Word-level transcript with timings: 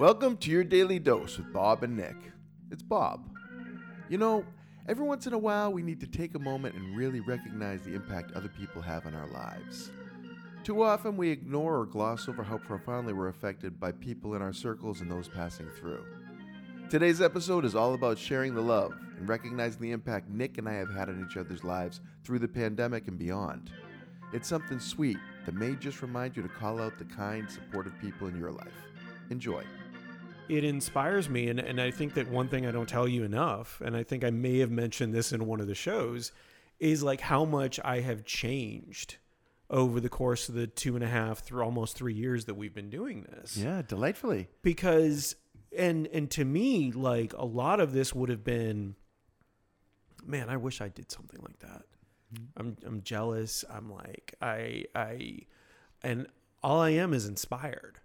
Welcome 0.00 0.38
to 0.38 0.50
your 0.50 0.64
daily 0.64 0.98
dose 0.98 1.36
with 1.36 1.52
Bob 1.52 1.82
and 1.82 1.94
Nick. 1.94 2.16
It's 2.70 2.82
Bob. 2.82 3.28
You 4.08 4.16
know, 4.16 4.46
every 4.88 5.04
once 5.04 5.26
in 5.26 5.34
a 5.34 5.38
while 5.38 5.70
we 5.70 5.82
need 5.82 6.00
to 6.00 6.06
take 6.06 6.34
a 6.34 6.38
moment 6.38 6.74
and 6.74 6.96
really 6.96 7.20
recognize 7.20 7.82
the 7.82 7.94
impact 7.94 8.32
other 8.32 8.48
people 8.48 8.80
have 8.80 9.04
on 9.04 9.14
our 9.14 9.28
lives. 9.28 9.90
Too 10.64 10.82
often 10.82 11.18
we 11.18 11.28
ignore 11.28 11.80
or 11.80 11.84
gloss 11.84 12.28
over 12.28 12.42
how 12.42 12.56
profoundly 12.56 13.12
we're 13.12 13.28
affected 13.28 13.78
by 13.78 13.92
people 13.92 14.34
in 14.34 14.40
our 14.40 14.54
circles 14.54 15.02
and 15.02 15.10
those 15.10 15.28
passing 15.28 15.68
through. 15.78 16.04
Today's 16.88 17.20
episode 17.20 17.64
is 17.64 17.74
all 17.74 17.94
about 17.94 18.18
sharing 18.18 18.54
the 18.54 18.62
love 18.62 18.94
and 19.18 19.28
recognizing 19.28 19.82
the 19.82 19.92
impact 19.92 20.30
Nick 20.30 20.58
and 20.58 20.68
I 20.68 20.74
have 20.74 20.92
had 20.92 21.08
on 21.08 21.26
each 21.28 21.36
other's 21.36 21.62
lives 21.62 22.00
through 22.24 22.38
the 22.38 22.48
pandemic 22.48 23.06
and 23.06 23.18
beyond. 23.18 23.70
It's 24.32 24.48
something 24.48 24.80
sweet 24.80 25.18
that 25.46 25.54
may 25.54 25.74
just 25.74 26.02
remind 26.02 26.36
you 26.36 26.42
to 26.42 26.48
call 26.48 26.80
out 26.80 26.98
the 26.98 27.04
kind, 27.04 27.50
supportive 27.50 27.92
people 28.00 28.28
in 28.28 28.38
your 28.38 28.50
life. 28.52 28.72
Enjoy. 29.30 29.64
it 30.48 30.64
inspires 30.64 31.28
me 31.28 31.48
and, 31.48 31.60
and 31.60 31.80
i 31.80 31.88
think 31.92 32.14
that 32.14 32.28
one 32.28 32.48
thing 32.48 32.66
i 32.66 32.72
don't 32.72 32.88
tell 32.88 33.06
you 33.06 33.22
enough 33.22 33.80
and 33.84 33.96
i 33.96 34.02
think 34.02 34.24
i 34.24 34.30
may 34.30 34.58
have 34.58 34.70
mentioned 34.72 35.14
this 35.14 35.32
in 35.32 35.46
one 35.46 35.60
of 35.60 35.68
the 35.68 35.74
shows 35.76 36.32
is 36.80 37.04
like 37.04 37.20
how 37.20 37.44
much 37.44 37.78
i 37.84 38.00
have 38.00 38.24
changed 38.24 39.18
over 39.70 40.00
the 40.00 40.08
course 40.08 40.48
of 40.48 40.56
the 40.56 40.66
two 40.66 40.96
and 40.96 41.04
a 41.04 41.06
half 41.06 41.38
through 41.44 41.62
almost 41.62 41.96
three 41.96 42.12
years 42.14 42.46
that 42.46 42.54
we've 42.54 42.74
been 42.74 42.90
doing 42.90 43.22
this 43.30 43.56
Yeah, 43.56 43.82
delightfully. 43.82 44.48
because 44.62 45.36
and 45.78 46.08
and 46.08 46.28
to 46.32 46.44
me 46.44 46.90
like 46.90 47.32
a 47.34 47.44
lot 47.44 47.78
of 47.78 47.92
this 47.92 48.12
would 48.12 48.30
have 48.30 48.42
been 48.42 48.96
man 50.26 50.48
i 50.48 50.56
wish 50.56 50.80
i 50.80 50.88
did 50.88 51.12
something 51.12 51.38
like 51.42 51.60
that 51.60 51.82
i'm 52.56 52.76
i'm 52.86 53.02
jealous. 53.02 53.64
I'm 53.70 53.90
like 53.90 54.34
i 54.40 54.84
i 54.94 55.40
and 56.02 56.26
all 56.62 56.80
i 56.80 56.90
am 56.90 57.12
is 57.14 57.26
inspired. 57.26 57.98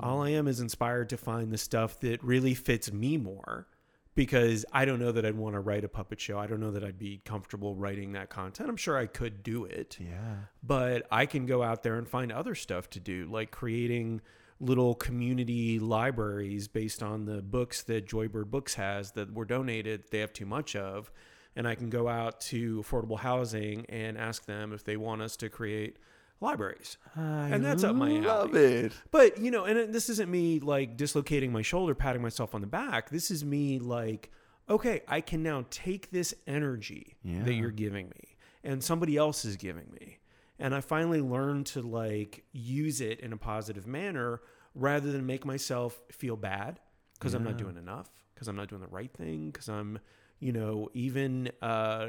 All 0.00 0.22
i 0.22 0.30
am 0.30 0.48
is 0.48 0.60
inspired 0.60 1.08
to 1.10 1.16
find 1.16 1.52
the 1.52 1.58
stuff 1.58 2.00
that 2.00 2.22
really 2.24 2.54
fits 2.54 2.92
me 2.92 3.16
more 3.16 3.68
because 4.16 4.64
i 4.72 4.84
don't 4.84 5.00
know 5.00 5.10
that 5.12 5.24
i'd 5.24 5.36
want 5.36 5.54
to 5.54 5.60
write 5.60 5.84
a 5.84 5.88
puppet 5.88 6.20
show. 6.20 6.38
I 6.38 6.46
don't 6.46 6.60
know 6.60 6.70
that 6.72 6.84
i'd 6.84 6.98
be 6.98 7.20
comfortable 7.24 7.74
writing 7.74 8.12
that 8.12 8.30
content. 8.30 8.68
I'm 8.68 8.76
sure 8.76 8.96
i 8.96 9.06
could 9.06 9.42
do 9.42 9.64
it. 9.64 9.96
Yeah. 10.00 10.36
but 10.62 11.06
I 11.10 11.26
can 11.26 11.46
go 11.46 11.62
out 11.62 11.82
there 11.82 11.96
and 11.96 12.08
find 12.08 12.32
other 12.32 12.54
stuff 12.54 12.90
to 12.90 13.00
do, 13.00 13.26
like 13.30 13.50
creating 13.50 14.20
little 14.60 14.94
community 14.94 15.78
libraries 15.78 16.68
based 16.68 17.02
on 17.02 17.26
the 17.26 17.42
books 17.42 17.82
that 17.82 18.06
Joybird 18.08 18.46
Books 18.50 18.74
has 18.74 19.10
that 19.12 19.32
were 19.34 19.44
donated, 19.44 20.04
they 20.10 20.20
have 20.20 20.32
too 20.32 20.46
much 20.46 20.74
of. 20.76 21.10
And 21.56 21.68
I 21.68 21.74
can 21.76 21.88
go 21.90 22.08
out 22.08 22.40
to 22.42 22.82
affordable 22.82 23.18
housing 23.18 23.86
and 23.88 24.18
ask 24.18 24.44
them 24.46 24.72
if 24.72 24.82
they 24.84 24.96
want 24.96 25.22
us 25.22 25.36
to 25.36 25.48
create 25.48 25.98
libraries. 26.40 26.96
and 27.16 27.64
that's 27.64 27.84
up 27.84 27.94
my 27.94 28.08
alley. 28.08 28.20
Love 28.20 28.54
it. 28.56 28.92
But 29.10 29.38
you 29.38 29.50
know, 29.50 29.64
and 29.64 29.94
this 29.94 30.08
isn't 30.10 30.30
me 30.30 30.58
like 30.60 30.96
dislocating 30.96 31.52
my 31.52 31.62
shoulder, 31.62 31.94
patting 31.94 32.22
myself 32.22 32.54
on 32.54 32.60
the 32.60 32.66
back. 32.66 33.10
This 33.10 33.30
is 33.30 33.44
me 33.44 33.78
like, 33.78 34.30
okay, 34.68 35.02
I 35.06 35.20
can 35.20 35.42
now 35.42 35.64
take 35.70 36.10
this 36.10 36.34
energy 36.46 37.16
Yeah. 37.22 37.44
that 37.44 37.54
you're 37.54 37.70
giving 37.70 38.08
me, 38.08 38.36
and 38.64 38.82
somebody 38.82 39.16
else 39.16 39.44
is 39.44 39.56
giving 39.56 39.86
me, 39.92 40.18
and 40.58 40.74
I 40.74 40.80
finally 40.80 41.20
learned 41.20 41.66
to 41.66 41.82
like 41.82 42.44
use 42.52 43.00
it 43.00 43.20
in 43.20 43.32
a 43.32 43.36
positive 43.36 43.86
manner 43.86 44.40
rather 44.74 45.12
than 45.12 45.24
make 45.26 45.44
myself 45.46 46.02
feel 46.10 46.36
bad 46.36 46.80
because 47.14 47.32
I'm 47.34 47.44
not 47.44 47.56
doing 47.58 47.76
enough, 47.76 48.10
because 48.34 48.48
I'm 48.48 48.56
not 48.56 48.68
doing 48.68 48.80
the 48.82 48.88
right 48.88 49.12
thing, 49.14 49.50
because 49.50 49.68
I'm, 49.68 49.98
you 50.40 50.52
know, 50.52 50.88
even 50.94 51.50
uh, 51.62 52.08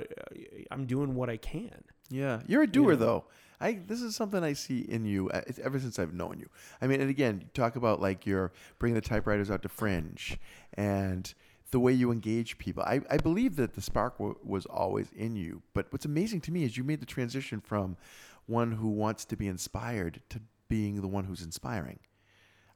I'm 0.72 0.86
doing 0.86 1.16
what 1.16 1.30
I 1.30 1.38
can. 1.38 1.84
Yeah, 2.10 2.42
you're 2.48 2.64
a 2.64 2.68
doer 2.68 2.92
know? 2.92 2.98
though. 2.98 3.26
I 3.62 3.80
this 3.88 4.02
is 4.02 4.16
something 4.16 4.44
I 4.44 4.54
see 4.54 4.80
in 4.80 5.06
you 5.06 5.30
uh, 5.30 5.42
ever 5.64 5.80
since 5.80 5.98
I've 5.98 6.14
known 6.14 6.40
you. 6.40 6.50
I 6.82 6.88
mean, 6.88 7.02
and 7.02 7.10
again, 7.10 7.40
you 7.42 7.48
talk 7.54 7.76
about 7.76 8.02
like 8.02 8.26
you're 8.26 8.52
bringing 8.80 8.96
the 8.96 9.08
typewriters 9.08 9.50
out 9.50 9.62
to 9.64 9.70
Fringe 9.70 10.38
and 10.74 11.34
the 11.72 11.80
way 11.80 11.92
you 11.92 12.12
engage 12.12 12.58
people. 12.58 12.84
I, 12.84 13.02
I 13.10 13.18
believe 13.18 13.56
that 13.56 13.74
the 13.74 13.82
spark 13.82 14.18
w- 14.18 14.38
was 14.44 14.66
always 14.66 15.12
in 15.14 15.36
you. 15.36 15.62
But 15.74 15.88
what's 15.92 16.06
amazing 16.06 16.42
to 16.42 16.52
me 16.52 16.64
is 16.64 16.78
you 16.78 16.84
made 16.84 17.02
the 17.02 17.06
transition 17.06 17.60
from 17.60 17.98
one 18.46 18.72
who 18.74 18.90
wants 18.90 19.26
to 19.26 19.36
be 19.36 19.48
inspired 19.48 20.22
to 20.30 20.40
being 20.68 21.02
the 21.02 21.08
one 21.08 21.26
who's 21.26 21.42
inspiring. 21.42 22.00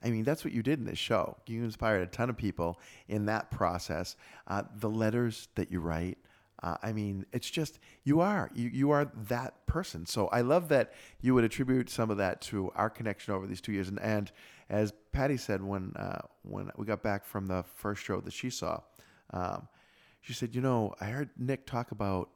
I 0.03 0.09
mean, 0.09 0.23
that's 0.23 0.45
what 0.45 0.53
you 0.53 0.63
did 0.63 0.79
in 0.79 0.85
this 0.85 0.97
show. 0.97 1.37
You 1.45 1.63
inspired 1.63 2.01
a 2.01 2.07
ton 2.07 2.29
of 2.29 2.37
people 2.37 2.79
in 3.07 3.25
that 3.25 3.51
process. 3.51 4.15
Uh, 4.47 4.63
the 4.77 4.89
letters 4.89 5.49
that 5.55 5.71
you 5.71 5.81
write. 5.81 6.17
Uh, 6.61 6.75
I 6.83 6.91
mean, 6.91 7.25
it's 7.31 7.49
just 7.49 7.79
you 8.03 8.19
are 8.19 8.49
you 8.53 8.69
you 8.69 8.91
are 8.91 9.11
that 9.27 9.65
person. 9.65 10.05
So 10.05 10.27
I 10.27 10.41
love 10.41 10.67
that 10.69 10.93
you 11.21 11.33
would 11.33 11.43
attribute 11.43 11.89
some 11.89 12.09
of 12.09 12.17
that 12.17 12.41
to 12.43 12.71
our 12.75 12.89
connection 12.89 13.33
over 13.33 13.47
these 13.47 13.61
two 13.61 13.71
years. 13.71 13.87
And, 13.87 13.99
and 14.01 14.31
as 14.69 14.93
Patty 15.11 15.37
said 15.37 15.63
when 15.63 15.93
uh, 15.95 16.21
when 16.43 16.69
we 16.77 16.85
got 16.85 17.01
back 17.01 17.25
from 17.25 17.47
the 17.47 17.63
first 17.75 18.03
show 18.03 18.19
that 18.21 18.33
she 18.33 18.49
saw, 18.49 18.81
um, 19.31 19.69
she 20.21 20.33
said, 20.33 20.53
"You 20.53 20.61
know, 20.61 20.93
I 20.99 21.05
heard 21.05 21.29
Nick 21.37 21.66
talk 21.66 21.91
about 21.91 22.29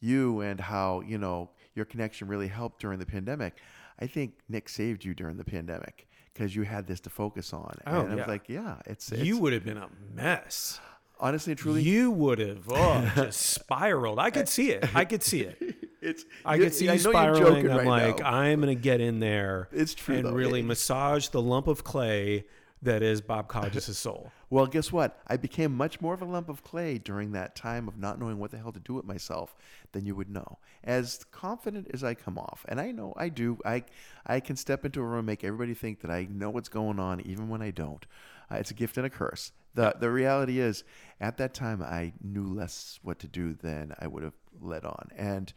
you 0.00 0.40
and 0.40 0.60
how 0.60 1.00
you 1.00 1.18
know 1.18 1.50
your 1.74 1.84
connection 1.84 2.28
really 2.28 2.48
helped 2.48 2.80
during 2.80 2.98
the 2.98 3.06
pandemic. 3.06 3.54
I 3.98 4.06
think 4.06 4.34
Nick 4.48 4.68
saved 4.68 5.04
you 5.04 5.14
during 5.14 5.36
the 5.36 5.44
pandemic 5.44 6.08
because 6.32 6.54
you 6.56 6.62
had 6.62 6.86
this 6.86 7.00
to 7.00 7.10
focus 7.10 7.52
on. 7.52 7.76
Oh, 7.86 8.00
and 8.00 8.12
I 8.12 8.14
was 8.14 8.18
yeah. 8.18 8.26
like, 8.26 8.48
yeah, 8.48 8.76
it's, 8.86 9.12
you 9.12 9.38
would 9.38 9.52
have 9.52 9.64
been 9.64 9.76
a 9.76 9.88
mess. 10.14 10.80
honestly 11.18 11.54
truly, 11.54 11.82
You 11.82 12.10
would 12.10 12.38
have 12.38 12.64
oh, 12.68 13.12
just 13.14 13.40
spiraled. 13.54 14.18
I 14.18 14.30
could 14.30 14.48
see 14.48 14.70
it. 14.70 14.94
I 14.94 15.04
could 15.04 15.22
see 15.22 15.40
it. 15.42 15.58
it's. 16.00 16.24
I 16.44 16.58
could 16.58 16.74
see 16.74 16.88
I 16.88 16.94
you 16.94 17.02
know 17.02 17.10
you're 17.10 17.34
spiraling. 17.34 17.70
I'm 17.70 17.76
right 17.78 17.86
like, 17.86 18.20
now. 18.20 18.30
I'm 18.32 18.60
gonna 18.60 18.74
get 18.74 19.00
in 19.00 19.20
there. 19.20 19.68
It's 19.72 19.94
true, 19.94 20.16
and 20.16 20.24
though. 20.26 20.32
really 20.32 20.60
It- 20.60 20.66
massage 20.66 21.28
the 21.28 21.42
lump 21.42 21.66
of 21.66 21.84
clay 21.84 22.44
that 22.82 23.02
is 23.02 23.20
Bob 23.20 23.48
Codges' 23.48 23.98
soul. 23.98 24.32
Well, 24.52 24.66
guess 24.66 24.90
what? 24.90 25.20
I 25.28 25.36
became 25.36 25.76
much 25.76 26.00
more 26.00 26.12
of 26.12 26.22
a 26.22 26.24
lump 26.24 26.48
of 26.48 26.64
clay 26.64 26.98
during 26.98 27.30
that 27.32 27.54
time 27.54 27.86
of 27.86 27.96
not 27.96 28.18
knowing 28.18 28.40
what 28.40 28.50
the 28.50 28.58
hell 28.58 28.72
to 28.72 28.80
do 28.80 28.94
with 28.94 29.04
myself 29.04 29.54
than 29.92 30.04
you 30.04 30.16
would 30.16 30.28
know. 30.28 30.58
As 30.82 31.24
confident 31.30 31.88
as 31.94 32.02
I 32.02 32.14
come 32.14 32.36
off, 32.36 32.66
and 32.68 32.80
I 32.80 32.90
know 32.90 33.14
I 33.16 33.28
do, 33.28 33.58
I 33.64 33.84
I 34.26 34.40
can 34.40 34.56
step 34.56 34.84
into 34.84 35.00
a 35.00 35.04
room 35.04 35.18
and 35.18 35.26
make 35.26 35.44
everybody 35.44 35.72
think 35.72 36.00
that 36.00 36.10
I 36.10 36.26
know 36.28 36.50
what's 36.50 36.68
going 36.68 36.98
on, 36.98 37.20
even 37.20 37.48
when 37.48 37.62
I 37.62 37.70
don't. 37.70 38.04
Uh, 38.50 38.56
it's 38.56 38.72
a 38.72 38.74
gift 38.74 38.96
and 38.96 39.06
a 39.06 39.10
curse. 39.10 39.52
the 39.74 39.94
The 40.00 40.10
reality 40.10 40.58
is, 40.58 40.82
at 41.20 41.36
that 41.36 41.54
time, 41.54 41.80
I 41.80 42.12
knew 42.20 42.52
less 42.52 42.98
what 43.04 43.20
to 43.20 43.28
do 43.28 43.54
than 43.54 43.94
I 44.00 44.08
would 44.08 44.24
have 44.24 44.34
let 44.60 44.84
on, 44.84 45.10
and 45.16 45.52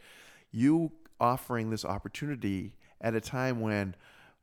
you 0.52 0.92
offering 1.18 1.70
this 1.70 1.84
opportunity 1.84 2.74
at 3.00 3.16
a 3.16 3.20
time 3.20 3.60
when 3.60 3.96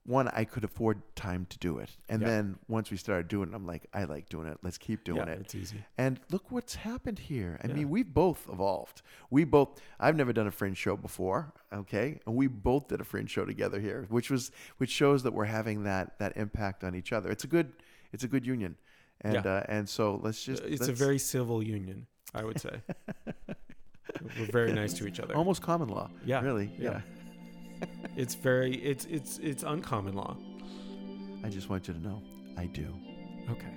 one 0.04 0.28
I 0.30 0.46
could 0.46 0.64
afford 0.64 1.02
time 1.16 1.46
to 1.52 1.60
do 1.60 1.78
it, 1.78 1.92
and 2.10 2.22
Yeah. 2.22 2.28
then 2.28 2.60
once 2.68 2.90
we 2.90 2.98
started 2.98 3.28
doing 3.28 3.50
it, 3.50 3.56
I'm 3.56 3.68
like, 3.68 3.86
I 3.94 4.06
like 4.06 4.30
doing 4.30 4.48
it. 4.48 4.58
Let's 4.64 4.80
keep 4.80 5.04
doing 5.04 5.18
Yeah, 5.28 5.34
it. 5.34 5.42
it's 5.42 5.54
easy. 5.56 5.84
And 5.98 6.20
look 6.32 6.50
what's 6.52 6.74
happened 6.76 7.20
here. 7.20 7.60
I 7.64 7.68
Yeah. 7.68 7.76
mean, 7.76 7.90
we've 7.92 8.12
both 8.12 8.50
evolved. 8.52 9.04
We 9.30 9.44
both. 9.44 9.80
I've 10.00 10.16
never 10.16 10.34
done 10.34 10.48
a 10.48 10.52
fringe 10.52 10.78
show 10.78 10.98
before. 10.98 11.54
Okay, 11.72 12.20
and 12.26 12.36
we 12.36 12.48
both 12.48 12.88
did 12.88 13.00
a 13.00 13.04
fringe 13.04 13.30
show 13.30 13.46
together 13.46 13.80
here, 13.80 14.08
which 14.10 14.32
was 14.32 14.52
which 14.78 14.90
shows 14.90 15.22
that 15.24 15.34
we're 15.34 15.46
having 15.46 15.84
that 15.84 16.18
that 16.18 16.36
impact 16.36 16.84
on 16.84 16.96
each 16.96 17.14
other. 17.14 17.30
It's 17.30 17.44
a 17.44 17.48
good 17.48 17.72
it's 18.12 18.24
a 18.24 18.28
good 18.28 18.46
union, 18.46 18.78
and 19.22 19.46
uh, 19.46 19.64
and 19.68 19.88
so 19.88 20.16
let's 20.24 20.44
just 20.44 20.64
It's 20.64 20.82
a 20.82 20.86
let's- 20.88 21.00
very 21.00 21.20
civil 21.20 21.62
union, 21.62 22.08
I 22.34 22.44
would 22.44 22.60
say. 22.60 22.82
We're 24.38 24.46
very 24.52 24.74
nice 24.74 24.94
to 24.96 25.08
each 25.08 25.20
other. 25.20 25.36
almost 25.36 25.62
common 25.62 25.88
law. 25.90 26.10
Yeah, 26.26 26.42
really. 26.42 26.72
yeah. 26.78 27.02
It's 28.16 28.36
very 28.36 28.76
it's 28.76 29.06
it's 29.06 29.38
it's 29.40 29.64
uncommon 29.64 30.14
law. 30.14 30.38
I 31.44 31.50
just 31.50 31.70
want 31.70 31.88
you 31.88 31.94
to 31.94 32.00
know, 32.00 32.22
I 32.58 32.66
do. 32.66 32.94
Okay. 33.50 33.74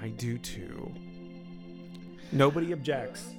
I 0.00 0.08
do 0.08 0.38
too. 0.38 0.92
Nobody 2.32 2.72
objects. 2.72 3.34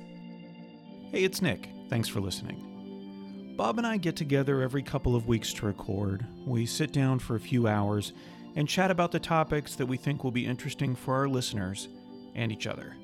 Hey, 1.12 1.24
it's 1.24 1.42
Nick. 1.42 1.70
Thanks 1.90 2.08
for 2.08 2.20
listening. 2.20 3.56
Bob 3.58 3.78
and 3.78 3.88
I 3.88 3.98
get 3.98 4.16
together 4.16 4.62
every 4.62 4.84
couple 4.84 5.16
of 5.16 5.28
weeks 5.28 5.52
to 5.54 5.66
record. 5.66 6.26
We 6.46 6.66
sit 6.66 6.94
down 6.94 7.20
for 7.20 7.36
a 7.36 7.40
few 7.40 7.68
hours 7.68 8.14
and 8.56 8.68
chat 8.68 8.92
about 8.92 9.12
the 9.12 9.20
topics 9.20 9.76
that 9.76 9.86
we 9.86 9.98
think 9.98 10.24
will 10.24 10.32
be 10.32 10.46
interesting 10.46 10.96
for 10.96 11.16
our 11.16 11.28
listeners 11.28 11.88
and 12.36 12.52
each 12.52 12.68
other. 12.68 12.96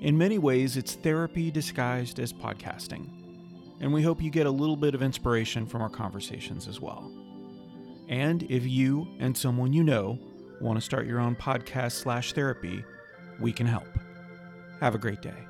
In 0.00 0.16
many 0.18 0.38
ways, 0.38 0.76
it's 0.76 0.94
therapy 0.94 1.50
disguised 1.50 2.18
as 2.18 2.32
podcasting, 2.32 3.15
and 3.80 3.92
we 3.92 4.02
hope 4.02 4.22
you 4.22 4.30
get 4.30 4.46
a 4.46 4.50
little 4.50 4.76
bit 4.76 4.94
of 4.94 5.02
inspiration 5.02 5.66
from 5.66 5.82
our 5.82 5.90
conversations 5.90 6.68
as 6.68 6.80
well. 6.80 7.10
And 8.08 8.44
if 8.44 8.66
you 8.66 9.08
and 9.18 9.36
someone 9.36 9.72
you 9.72 9.82
know 9.82 10.18
want 10.60 10.78
to 10.78 10.84
start 10.84 11.06
your 11.06 11.20
own 11.20 11.36
podcast 11.36 11.92
slash 11.92 12.32
therapy, 12.32 12.84
we 13.40 13.52
can 13.52 13.66
help. 13.66 13.88
Have 14.80 14.94
a 14.94 14.98
great 14.98 15.22
day. 15.22 15.46